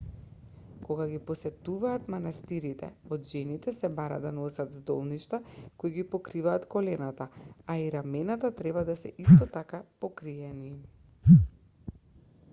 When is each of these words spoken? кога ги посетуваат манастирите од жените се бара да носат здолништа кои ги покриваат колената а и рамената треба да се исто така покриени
кога 0.85 1.05
ги 1.09 1.17
посетуваат 1.25 2.07
манастирите 2.13 2.87
од 3.17 3.27
жените 3.31 3.73
се 3.79 3.91
бара 3.99 4.15
да 4.23 4.31
носат 4.37 4.71
здолништа 4.77 5.39
кои 5.83 5.93
ги 5.99 6.05
покриваат 6.15 6.65
колената 6.75 7.27
а 7.73 7.77
и 7.81 7.85
рамената 7.97 8.51
треба 8.63 8.85
да 8.89 8.95
се 9.03 9.13
исто 9.27 9.49
така 9.59 9.83
покриени 10.07 10.73